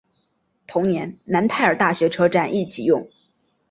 [0.65, 3.07] 同年楠泰尔大学车站亦启用。